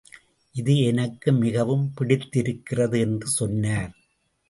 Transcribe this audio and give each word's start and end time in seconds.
இது 0.55 0.77
எனக்கு 0.83 1.31
மிகவும் 1.31 1.85
பிடித்திருக்கிறது 1.93 2.99
என்று 2.99 3.27
சொன்னார். 3.27 3.93